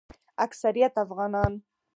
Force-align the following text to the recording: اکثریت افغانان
اکثریت 0.45 0.93
افغانان 1.03 1.51